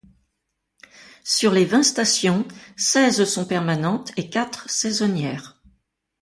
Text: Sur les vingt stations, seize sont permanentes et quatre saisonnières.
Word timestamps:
Sur 1.23 1.51
les 1.51 1.63
vingt 1.65 1.83
stations, 1.83 2.47
seize 2.75 3.23
sont 3.23 3.45
permanentes 3.45 4.11
et 4.17 4.31
quatre 4.31 4.67
saisonnières. 4.67 5.61